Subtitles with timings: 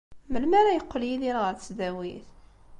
[0.31, 2.27] Melmi ara yeqqel Yidir ɣer tesdawit?